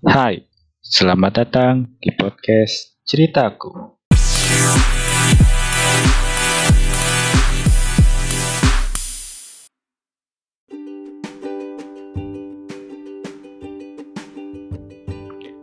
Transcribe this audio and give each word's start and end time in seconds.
Hai, 0.00 0.48
selamat 0.80 1.44
datang 1.44 1.84
di 2.00 2.08
podcast 2.16 3.04
Ceritaku. 3.04 4.00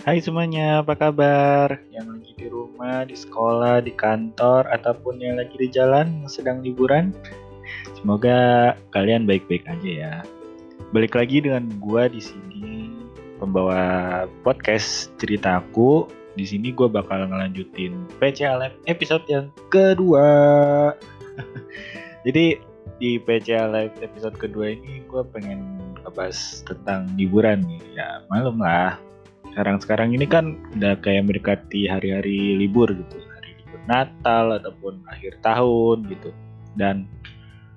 Hai 0.05 0.21
semuanya, 0.21 0.85
apa 0.85 0.93
kabar? 0.93 1.81
Yang 1.89 2.05
lagi 2.05 2.31
di 2.37 2.45
rumah, 2.45 3.09
di 3.09 3.17
sekolah, 3.17 3.81
di 3.81 3.97
kantor, 3.97 4.69
ataupun 4.69 5.17
yang 5.17 5.41
lagi 5.41 5.57
di 5.57 5.65
jalan, 5.73 6.29
sedang 6.29 6.61
liburan. 6.61 7.09
Semoga 7.97 8.77
kalian 8.93 9.25
baik-baik 9.25 9.65
aja 9.65 9.89
ya. 9.89 10.13
Balik 10.93 11.17
lagi 11.17 11.41
dengan 11.41 11.73
gua 11.81 12.05
di 12.05 12.21
sini, 12.21 12.76
pembawa 13.47 14.27
podcast 14.43 15.15
ceritaku. 15.15 16.11
Di 16.35 16.43
sini 16.43 16.75
gua 16.75 16.91
bakal 16.91 17.31
ngelanjutin 17.31 17.95
PCLF 18.19 18.75
episode 18.91 19.23
yang 19.31 19.47
kedua. 19.71 20.27
Jadi 22.27 22.59
di 22.99 23.15
PCLF 23.23 24.03
episode 24.03 24.35
kedua 24.35 24.75
ini 24.75 25.01
gue 25.07 25.23
pengen 25.31 25.79
ngebahas 26.03 26.61
tentang 26.67 27.07
liburan. 27.15 27.63
Ya 27.95 28.21
malum 28.27 28.59
lah, 28.59 28.99
sekarang-sekarang 29.55 30.13
ini 30.13 30.27
kan 30.27 30.59
udah 30.77 30.99
kayak 30.99 31.25
mendekati 31.25 31.89
hari-hari 31.89 32.59
libur 32.59 32.91
gitu 32.91 33.17
hari 33.33 33.57
libur 33.63 33.81
Natal 33.87 34.59
ataupun 34.61 35.01
akhir 35.09 35.41
tahun 35.41 36.05
gitu 36.11 36.29
dan 36.77 37.09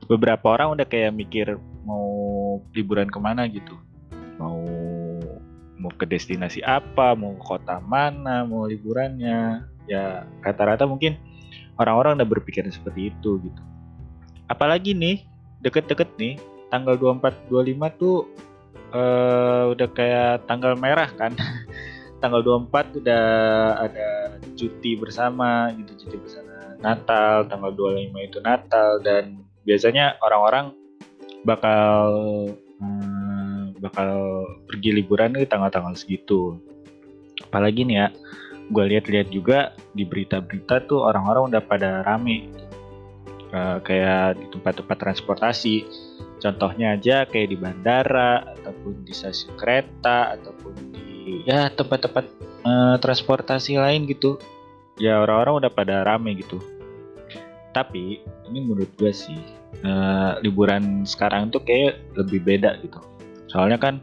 beberapa 0.04 0.52
orang 0.52 0.76
udah 0.76 0.84
kayak 0.84 1.16
mikir 1.16 1.56
mau 1.88 2.60
liburan 2.76 3.08
ke 3.08 3.16
mana 3.16 3.48
gitu 3.48 3.80
mau 4.36 4.60
mau 5.80 5.88
ke 5.96 6.04
destinasi 6.04 6.60
apa 6.60 7.16
mau 7.16 7.32
ke 7.34 7.42
kota 7.42 7.80
mana 7.80 8.44
mau 8.44 8.68
liburannya. 8.68 9.64
Ya 9.88 10.28
rata-rata 10.44 10.84
mungkin 10.84 11.16
orang-orang 11.80 12.20
udah 12.20 12.28
berpikir 12.28 12.62
seperti 12.68 13.10
itu 13.10 13.40
gitu. 13.40 13.62
Apalagi 14.46 14.92
nih 14.92 15.24
deket-deket 15.64 16.12
nih 16.20 16.36
tanggal 16.68 17.00
24 17.00 17.48
25 17.48 18.00
tuh 18.00 18.28
uh, 18.92 19.72
udah 19.72 19.88
kayak 19.90 20.44
tanggal 20.44 20.76
merah 20.76 21.08
kan. 21.16 21.32
Tanggal 22.20 22.44
24 22.44 23.00
udah 23.00 23.24
ada 23.80 24.36
cuti 24.52 24.92
bersama 24.92 25.72
gitu 25.72 26.04
cuti 26.04 26.20
bersama 26.20 26.76
Natal 26.76 27.48
tanggal 27.48 27.72
25 27.72 28.12
itu 28.28 28.38
Natal 28.44 29.00
dan 29.00 29.40
biasanya 29.64 30.20
orang-orang 30.20 30.76
bakal 31.48 32.04
bakal 33.80 34.44
pergi 34.68 34.92
liburan 34.92 35.34
di 35.34 35.48
tanggal-tanggal 35.48 35.96
segitu. 35.96 36.60
Apalagi 37.40 37.88
nih 37.88 37.96
ya 37.96 38.06
gue 38.70 38.84
lihat-lihat 38.86 39.28
juga 39.34 39.74
di 39.96 40.06
berita-berita 40.06 40.86
tuh 40.86 41.02
orang-orang 41.02 41.50
udah 41.50 41.62
pada 41.64 42.04
rame. 42.06 42.46
Uh, 43.50 43.82
kayak 43.82 44.38
di 44.38 44.46
tempat-tempat 44.54 44.96
transportasi. 45.00 45.82
Contohnya 46.38 46.94
aja 46.94 47.26
kayak 47.26 47.50
di 47.50 47.56
bandara 47.58 48.46
ataupun 48.46 49.02
di 49.02 49.10
stasiun 49.10 49.58
kereta 49.58 50.38
ataupun 50.38 50.72
di 50.94 51.42
ya 51.50 51.66
tempat-tempat 51.74 52.24
uh, 52.62 52.96
transportasi 53.02 53.74
lain 53.80 54.06
gitu. 54.06 54.38
Ya 55.02 55.18
orang-orang 55.18 55.66
udah 55.66 55.70
pada 55.74 56.06
rame 56.06 56.38
gitu. 56.38 56.62
Tapi 57.74 58.22
ini 58.46 58.58
menurut 58.62 58.90
gue 58.94 59.10
sih 59.10 59.38
uh, 59.82 60.38
liburan 60.46 61.02
sekarang 61.02 61.50
tuh 61.50 61.62
kayak 61.66 61.98
lebih 62.14 62.42
beda 62.46 62.78
gitu 62.86 63.09
soalnya 63.50 63.78
kan 63.82 63.98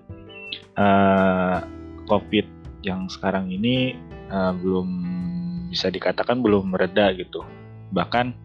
uh, 0.75 1.63
covid 2.05 2.45
yang 2.83 3.07
sekarang 3.07 3.47
ini 3.47 3.95
uh, 4.27 4.51
belum 4.51 4.87
bisa 5.71 5.87
dikatakan 5.87 6.43
belum 6.43 6.75
mereda 6.75 7.15
gitu 7.15 7.43
bahkan 7.95 8.35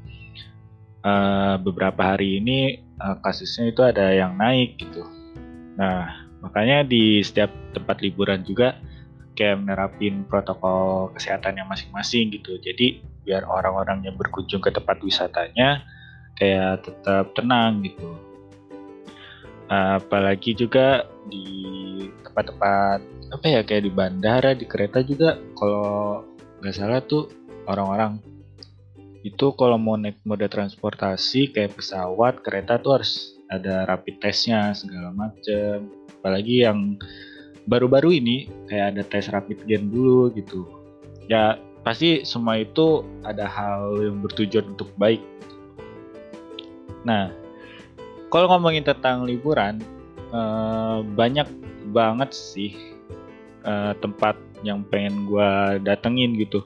uh, 1.02 1.58
beberapa 1.58 2.14
hari 2.14 2.38
ini 2.38 2.78
uh, 3.02 3.18
kasusnya 3.18 3.74
itu 3.74 3.82
ada 3.82 4.14
yang 4.14 4.38
naik 4.38 4.78
gitu 4.78 5.02
nah 5.74 6.22
Makanya 6.42 6.82
di 6.82 7.22
setiap 7.22 7.54
tempat 7.70 8.02
liburan 8.02 8.42
juga 8.42 8.76
kayak 9.32 9.64
menerapin 9.64 10.26
protokol 10.26 11.14
kesehatan 11.14 11.56
yang 11.56 11.70
masing-masing 11.70 12.34
gitu. 12.34 12.58
Jadi 12.58 13.00
biar 13.22 13.46
orang-orang 13.46 14.02
yang 14.04 14.18
berkunjung 14.18 14.60
ke 14.60 14.74
tempat 14.74 14.98
wisatanya 15.00 15.86
kayak 16.36 16.82
tetap 16.82 17.30
tenang 17.38 17.86
gitu. 17.86 18.10
Apalagi 19.72 20.52
juga 20.52 21.08
di 21.32 21.48
tempat-tempat 22.28 23.00
apa 23.32 23.46
ya 23.48 23.64
kayak 23.64 23.88
di 23.88 23.92
bandara, 23.92 24.52
di 24.52 24.68
kereta 24.68 25.00
juga 25.00 25.40
kalau 25.56 26.20
nggak 26.60 26.76
salah 26.76 27.00
tuh 27.00 27.32
orang-orang. 27.64 28.20
Itu 29.24 29.56
kalau 29.56 29.80
mau 29.80 29.96
naik 29.96 30.20
moda 30.28 30.44
transportasi 30.44 31.56
kayak 31.56 31.80
pesawat, 31.80 32.44
kereta 32.44 32.76
tuh 32.84 33.00
harus 33.00 33.32
ada 33.48 33.88
rapid 33.88 34.20
testnya 34.20 34.76
segala 34.76 35.08
macem. 35.08 35.88
Apalagi 36.20 36.68
yang 36.68 37.00
baru-baru 37.64 38.20
ini 38.20 38.52
kayak 38.68 38.92
ada 38.92 39.02
tes 39.08 39.32
rapid 39.32 39.56
gen 39.64 39.88
dulu 39.88 40.28
gitu. 40.36 40.68
Ya 41.32 41.56
pasti 41.80 42.28
semua 42.28 42.60
itu 42.60 43.08
ada 43.24 43.48
hal 43.48 43.96
yang 44.04 44.20
bertujuan 44.20 44.76
untuk 44.76 44.92
baik. 45.00 45.22
Nah 47.08 47.41
kalau 48.32 48.48
ngomongin 48.48 48.80
tentang 48.80 49.28
liburan 49.28 49.84
eh, 50.32 50.98
banyak 51.04 51.44
banget 51.92 52.32
sih 52.32 52.72
eh, 53.68 53.92
tempat 54.00 54.40
yang 54.64 54.80
pengen 54.88 55.28
gue 55.28 55.50
datengin 55.84 56.32
gitu. 56.40 56.64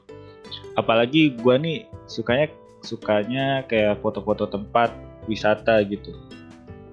Apalagi 0.79 1.35
gue 1.35 1.55
nih 1.59 1.79
sukanya 2.07 2.47
sukanya 2.87 3.67
kayak 3.67 3.99
foto-foto 3.99 4.47
tempat 4.47 4.95
wisata 5.27 5.83
gitu. 5.83 6.15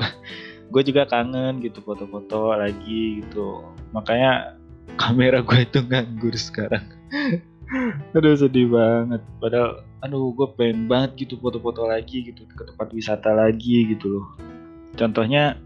Gue 0.73 0.81
juga 0.81 1.05
kangen 1.05 1.61
gitu 1.61 1.85
foto-foto 1.85 2.57
lagi 2.57 3.22
gitu. 3.22 3.61
Makanya 3.94 4.57
kamera 5.01 5.45
gue 5.45 5.59
itu 5.61 5.85
nganggur 5.85 6.34
sekarang. 6.34 6.81
Aduh 8.17 8.34
sedih 8.34 8.73
banget. 8.73 9.22
Padahal 9.38 9.85
aduh 10.01 10.34
gue 10.34 10.47
pengen 10.57 10.90
banget 10.90 11.28
gitu 11.28 11.38
foto-foto 11.38 11.85
lagi 11.85 12.25
gitu 12.25 12.44
ke 12.50 12.63
tempat 12.73 12.90
wisata 12.91 13.31
lagi 13.38 13.88
gitu 13.94 14.19
loh 14.19 14.28
contohnya 14.95 15.57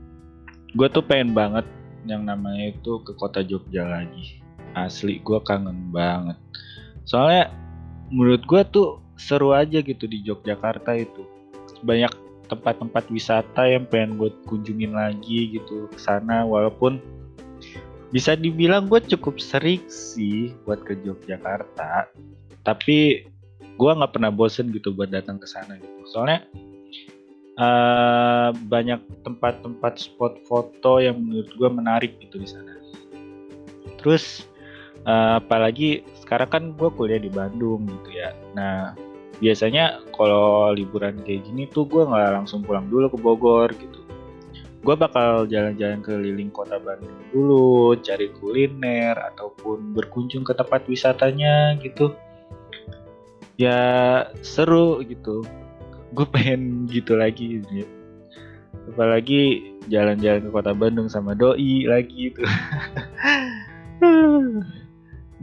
gue 0.75 0.88
tuh 0.91 1.03
pengen 1.03 1.31
banget 1.31 1.65
yang 2.07 2.23
namanya 2.23 2.71
itu 2.71 3.03
ke 3.03 3.11
kota 3.15 3.43
Jogja 3.43 3.83
lagi. 3.83 4.39
Asli 4.77 5.19
gue 5.23 5.39
kangen 5.43 5.91
banget. 5.91 6.38
Soalnya 7.03 7.51
menurut 8.13 8.43
gue 8.47 8.61
tuh 8.71 8.88
seru 9.17 9.51
aja 9.51 9.81
gitu 9.83 10.05
di 10.07 10.23
Yogyakarta 10.23 10.95
itu. 10.95 11.23
Banyak 11.83 12.13
tempat-tempat 12.47 13.11
wisata 13.11 13.67
yang 13.67 13.83
pengen 13.88 14.15
gue 14.15 14.31
kunjungin 14.47 14.95
lagi 14.95 15.59
gitu 15.59 15.91
ke 15.91 15.99
sana 15.99 16.47
walaupun 16.47 17.03
bisa 18.15 18.39
dibilang 18.39 18.88
gue 18.88 19.03
cukup 19.03 19.35
sering 19.35 19.83
sih 19.91 20.55
buat 20.63 20.79
ke 20.88 20.95
Yogyakarta 21.03 22.07
tapi 22.63 23.27
gue 23.77 23.91
nggak 23.91 24.15
pernah 24.15 24.31
bosen 24.31 24.71
gitu 24.71 24.95
buat 24.95 25.11
datang 25.11 25.39
ke 25.39 25.47
sana 25.47 25.75
gitu. 25.75 26.03
Soalnya 26.11 26.44
uh, 27.57 28.50
banyak 28.69 29.01
tempat-tempat 29.25 30.00
spot 30.00 30.40
foto 30.45 31.01
yang 31.01 31.19
menurut 31.19 31.51
gue 31.51 31.69
menarik 31.69 32.12
gitu 32.22 32.40
di 32.40 32.47
sana. 32.47 32.73
Terus 33.97 34.45
uh, 35.03 35.41
apalagi 35.41 36.06
sekarang 36.23 36.50
kan 36.50 36.63
gue 36.78 36.90
kuliah 36.94 37.19
di 37.19 37.34
Bandung 37.34 37.90
gitu 37.90 38.09
ya. 38.13 38.31
Nah 38.53 38.94
biasanya 39.38 40.01
kalau 40.18 40.73
liburan 40.73 41.22
kayak 41.22 41.45
gini 41.45 41.69
tuh 41.69 41.85
gue 41.85 42.06
nggak 42.06 42.41
langsung 42.41 42.66
pulang 42.66 42.88
dulu 42.88 43.12
ke 43.12 43.18
Bogor 43.19 43.69
gitu. 43.74 44.00
Gue 44.85 44.95
bakal 44.95 45.50
jalan-jalan 45.51 46.00
keliling 46.00 46.53
kota 46.53 46.79
Bandung 46.79 47.12
dulu 47.34 47.97
cari 48.00 48.31
kuliner 48.39 49.18
ataupun 49.34 49.91
berkunjung 49.97 50.48
ke 50.48 50.54
tempat 50.56 50.86
wisatanya 50.88 51.75
gitu. 51.81 52.13
Ya 53.57 53.81
seru 54.45 55.01
gitu 55.01 55.42
gue 56.18 56.28
pengen 56.34 56.90
gitu 56.90 57.14
lagi 57.14 57.62
gitu. 57.62 57.86
apalagi 58.90 59.62
jalan-jalan 59.86 60.42
ke 60.42 60.50
kota 60.50 60.74
Bandung 60.74 61.06
sama 61.06 61.38
doi 61.38 61.86
lagi 61.86 62.34
gitu 62.34 62.42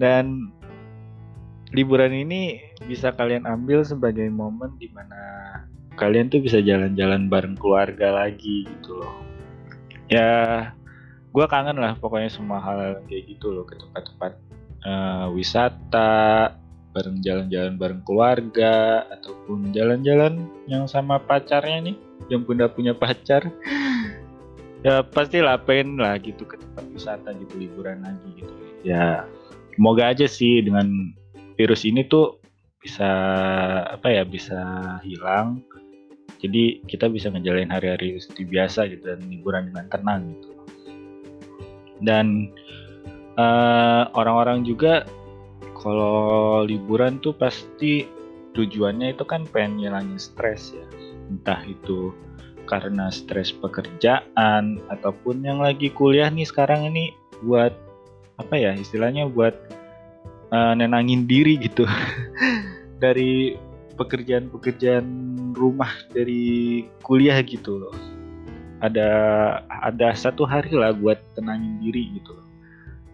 dan 0.03 0.51
liburan 1.71 2.11
ini 2.11 2.59
bisa 2.91 3.15
kalian 3.15 3.47
ambil 3.47 3.87
sebagai 3.87 4.27
momen 4.27 4.75
di 4.83 4.91
mana 4.91 5.15
kalian 5.95 6.27
tuh 6.27 6.43
bisa 6.43 6.59
jalan-jalan 6.59 7.31
bareng 7.31 7.55
keluarga 7.55 8.27
lagi 8.27 8.67
gitu 8.67 8.99
loh 8.99 9.15
ya 10.11 10.75
gue 11.31 11.47
kangen 11.47 11.79
lah 11.79 11.95
pokoknya 12.03 12.31
semua 12.31 12.59
hal 12.59 12.99
kayak 13.07 13.31
gitu 13.31 13.55
loh 13.55 13.63
ke 13.63 13.79
tempat-tempat 13.79 14.33
uh, 14.83 15.27
wisata 15.31 16.51
bareng 16.95 17.19
jalan-jalan 17.27 17.75
bareng 17.75 18.03
keluarga 18.07 19.03
ataupun 19.11 19.75
jalan-jalan 19.75 20.47
yang 20.71 20.87
sama 20.87 21.19
pacarnya 21.19 21.91
nih 21.91 21.97
yang 22.31 22.47
udah 22.47 22.71
punya 22.71 22.95
pacar. 22.95 23.51
Ya 24.85 25.01
pasti 25.01 25.41
lah 25.41 25.59
pengen 25.59 25.97
lah 25.99 26.21
gitu 26.21 26.45
ke 26.45 26.61
tempat 26.61 26.85
wisata 26.95 27.35
gitu 27.35 27.57
liburan 27.59 28.05
lagi 28.05 28.31
gitu. 28.39 28.53
Ya 28.87 29.27
semoga 29.75 30.15
aja 30.15 30.29
sih 30.31 30.63
dengan 30.63 31.11
virus 31.59 31.83
ini 31.83 32.07
tuh 32.07 32.39
bisa 32.79 33.11
apa 33.91 34.07
ya 34.13 34.23
bisa 34.23 34.61
hilang. 35.03 35.65
Jadi 36.45 36.85
kita 36.85 37.09
bisa 37.09 37.33
ngejalanin 37.33 37.73
hari-hari 37.73 38.21
seperti 38.21 38.45
biasa 38.45 38.81
gitu 38.93 39.17
dan 39.17 39.25
liburan 39.27 39.73
dengan 39.73 39.89
tenang 39.89 40.21
gitu. 40.37 40.49
Dan 42.05 42.53
uh, 43.41 44.13
orang-orang 44.13 44.69
juga 44.69 45.09
kalau 45.85 46.65
liburan 46.65 47.21
tuh 47.21 47.37
pasti 47.37 48.09
tujuannya 48.57 49.13
itu 49.13 49.29
kan 49.29 49.45
pengen 49.45 49.85
ngilangin 49.85 50.17
stres 50.17 50.73
ya. 50.73 50.87
Entah 51.29 51.61
itu 51.69 52.17
karena 52.65 53.13
stres 53.13 53.53
pekerjaan 53.53 54.81
ataupun 54.89 55.45
yang 55.45 55.61
lagi 55.61 55.93
kuliah 55.93 56.33
nih 56.33 56.49
sekarang 56.49 56.89
ini 56.89 57.13
buat 57.45 57.77
apa 58.41 58.57
ya 58.57 58.73
istilahnya 58.73 59.29
buat 59.29 59.53
uh, 60.49 60.73
nenangin 60.73 61.29
diri 61.29 61.61
gitu. 61.61 61.85
Dari 63.05 63.61
pekerjaan-pekerjaan 63.95 65.07
rumah 65.55 65.93
dari 66.11 66.83
kuliah 67.05 67.39
gitu 67.45 67.79
loh. 67.79 67.95
Ada 68.83 69.09
ada 69.69 70.09
satu 70.17 70.49
hari 70.49 70.75
lah 70.75 70.91
buat 70.97 71.21
tenangin 71.37 71.79
diri 71.79 72.17
gitu 72.19 72.33
loh. 72.35 72.49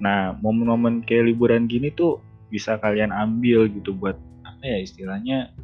Nah 0.00 0.32
momen-momen 0.40 1.04
kayak 1.04 1.34
liburan 1.34 1.68
gini 1.68 1.92
tuh 1.92 2.22
bisa 2.50 2.76
kalian 2.82 3.14
ambil 3.14 3.70
gitu 3.70 3.94
buat 3.94 4.18
apa 4.44 4.62
ya 4.66 4.78
istilahnya 4.82 5.54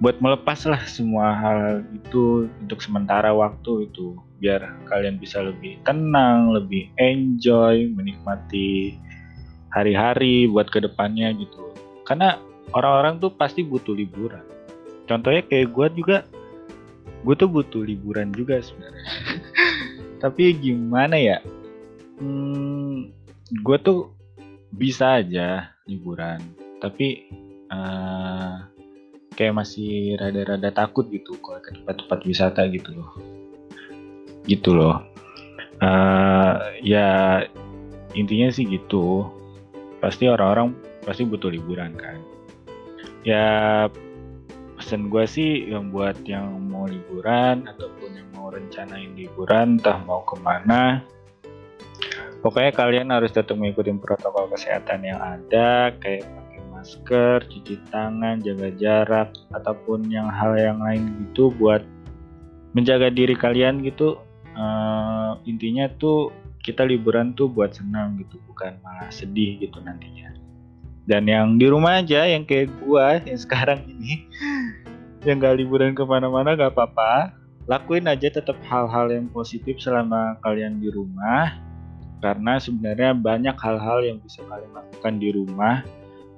buat 0.00 0.16
melepas 0.24 0.64
lah 0.64 0.80
semua 0.88 1.36
hal 1.36 1.84
itu 1.92 2.48
untuk 2.64 2.80
sementara 2.80 3.36
waktu 3.36 3.92
itu 3.92 4.16
biar 4.40 4.64
kalian 4.88 5.20
bisa 5.20 5.44
lebih 5.44 5.76
tenang, 5.84 6.56
lebih 6.56 6.88
enjoy, 6.96 7.92
menikmati 7.92 8.96
hari-hari 9.68 10.48
buat 10.48 10.72
ke 10.72 10.80
depannya 10.80 11.36
gitu. 11.36 11.76
Karena 12.08 12.40
orang-orang 12.72 13.20
tuh 13.20 13.30
pasti 13.36 13.60
butuh 13.60 13.92
liburan. 13.92 14.42
Contohnya 15.04 15.44
kayak 15.44 15.68
gue 15.68 15.86
juga, 16.00 16.24
gue 17.20 17.34
tuh 17.36 17.50
butuh 17.52 17.84
liburan 17.84 18.32
juga 18.32 18.64
sebenarnya. 18.64 19.04
Tapi 20.24 20.56
gimana 20.56 21.20
ya? 21.20 21.44
Hmm, 22.16 23.12
gue 23.52 23.76
tuh 23.84 24.16
bisa 24.70 25.22
aja 25.22 25.74
liburan, 25.86 26.38
tapi 26.78 27.26
uh, 27.70 28.66
kayak 29.34 29.56
masih 29.56 30.18
rada-rada 30.18 30.70
takut 30.70 31.06
gitu 31.10 31.38
kalau 31.42 31.58
ke 31.62 31.70
tempat-tempat 31.74 32.18
wisata 32.26 32.62
gitu 32.70 32.90
loh. 32.94 33.10
Gitu 34.46 34.70
loh. 34.74 35.02
Uh, 35.80 36.60
ya 36.84 37.40
intinya 38.14 38.52
sih 38.52 38.68
gitu. 38.68 39.26
Pasti 40.00 40.28
orang-orang 40.28 40.76
pasti 41.04 41.24
butuh 41.26 41.52
liburan 41.52 41.96
kan. 41.96 42.18
Ya 43.24 43.86
pesan 44.80 45.12
gue 45.12 45.24
sih 45.28 45.68
yang 45.68 45.92
buat 45.92 46.16
yang 46.24 46.56
mau 46.72 46.88
liburan 46.88 47.68
ataupun 47.68 48.10
yang 48.16 48.28
mau 48.32 48.48
rencanain 48.48 49.12
liburan 49.12 49.76
entah 49.76 50.00
mau 50.08 50.24
ke 50.24 50.40
mana 50.40 51.04
pokoknya 52.40 52.72
kalian 52.72 53.08
harus 53.12 53.32
tetap 53.32 53.56
mengikuti 53.56 53.92
protokol 53.96 54.48
kesehatan 54.52 55.04
yang 55.04 55.20
ada 55.20 55.92
kayak 56.00 56.24
masker, 56.80 57.44
cuci 57.44 57.76
tangan, 57.92 58.40
jaga 58.40 58.72
jarak, 58.80 59.28
ataupun 59.52 60.08
yang 60.08 60.32
hal 60.32 60.56
yang 60.56 60.80
lain 60.80 61.28
gitu 61.28 61.52
buat 61.60 61.84
menjaga 62.72 63.12
diri 63.12 63.36
kalian 63.36 63.84
gitu. 63.84 64.16
Uh, 64.56 65.38
intinya 65.44 65.86
tuh 66.00 66.32
kita 66.64 66.88
liburan 66.88 67.36
tuh 67.36 67.52
buat 67.52 67.76
senang 67.76 68.16
gitu, 68.16 68.40
bukan 68.48 68.80
malah 68.80 69.12
sedih 69.12 69.60
gitu 69.60 69.76
nantinya. 69.84 70.32
Dan 71.04 71.28
yang 71.28 71.60
di 71.60 71.68
rumah 71.68 72.00
aja, 72.00 72.24
yang 72.24 72.48
kayak 72.48 72.72
gua 72.80 73.20
yang 73.28 73.40
sekarang 73.44 73.84
ini, 73.84 74.24
yang 75.28 75.36
gak 75.36 75.60
liburan 75.60 75.92
ke 75.92 76.00
mana-mana 76.00 76.56
gak 76.56 76.72
apa-apa. 76.72 77.36
Lakuin 77.68 78.08
aja 78.08 78.32
tetap 78.32 78.56
hal-hal 78.66 79.12
yang 79.12 79.28
positif 79.30 79.78
selama 79.78 80.40
kalian 80.42 80.80
di 80.80 80.90
rumah. 80.90 81.69
Karena 82.20 82.60
sebenarnya 82.60 83.16
banyak 83.16 83.56
hal-hal 83.56 84.04
yang 84.04 84.18
bisa 84.20 84.44
kalian 84.44 84.72
lakukan 84.76 85.14
di 85.16 85.28
rumah 85.32 85.82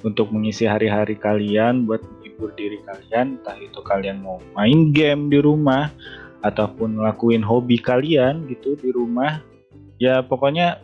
untuk 0.02 0.30
mengisi 0.34 0.66
hari-hari 0.66 1.14
kalian 1.14 1.86
buat 1.86 2.02
menghibur 2.02 2.50
diri 2.58 2.82
kalian 2.82 3.38
entah 3.38 3.54
itu 3.58 3.78
kalian 3.86 4.22
mau 4.22 4.42
main 4.58 4.90
game 4.90 5.30
di 5.30 5.38
rumah 5.38 5.90
ataupun 6.42 6.98
ngelakuin 6.98 7.42
hobi 7.42 7.78
kalian 7.78 8.46
gitu 8.50 8.74
di 8.78 8.90
rumah 8.90 9.38
ya 10.02 10.22
pokoknya 10.26 10.82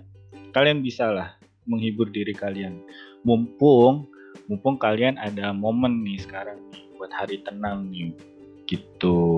kalian 0.54 0.82
bisa 0.86 1.10
lah 1.10 1.34
menghibur 1.66 2.08
diri 2.10 2.34
kalian. 2.34 2.78
Mumpung 3.26 4.06
mumpung 4.48 4.80
kalian 4.80 5.20
ada 5.20 5.52
momen 5.52 6.00
nih 6.02 6.18
sekarang 6.24 6.56
nih 6.72 6.82
buat 6.96 7.12
hari 7.12 7.44
tenang 7.44 7.92
nih 7.92 8.16
gitu 8.64 9.37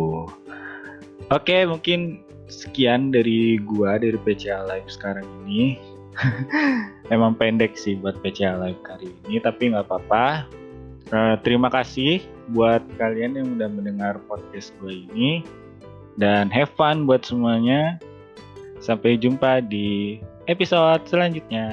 oke 1.30 1.56
mungkin 1.66 2.20
sekian 2.50 3.14
dari 3.14 3.62
gua 3.62 3.96
dari 3.96 4.18
PCA 4.20 4.66
Live 4.66 4.90
sekarang 4.90 5.26
ini. 5.46 5.78
Emang 7.14 7.38
pendek 7.38 7.78
sih 7.78 7.96
buat 7.96 8.18
PCA 8.20 8.58
Live 8.58 8.82
kali 8.82 9.14
ini 9.26 9.38
tapi 9.40 9.70
nggak 9.72 9.86
apa-apa. 9.86 10.46
Uh, 11.10 11.34
terima 11.42 11.66
kasih 11.70 12.22
buat 12.54 12.82
kalian 12.98 13.34
yang 13.34 13.48
udah 13.58 13.66
mendengar 13.70 14.14
podcast 14.30 14.70
gue 14.78 15.06
ini. 15.10 15.42
Dan 16.18 16.50
have 16.52 16.70
fun 16.74 17.06
buat 17.06 17.26
semuanya. 17.26 17.98
Sampai 18.78 19.18
jumpa 19.18 19.64
di 19.66 20.18
episode 20.46 21.06
selanjutnya 21.06 21.66